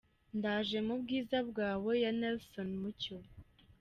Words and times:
Ndaje 0.37 0.77
mu 0.87 0.95
bwiza 1.01 1.37
bwawe" 1.49 1.91
ya 2.03 2.11
Nelson 2.19 2.69
Mucyo. 2.81 3.15